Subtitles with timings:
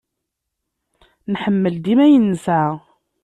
[1.31, 2.69] Nḥemmel dima ayen nesεa.